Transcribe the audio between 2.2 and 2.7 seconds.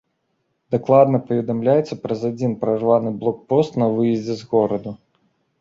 адзін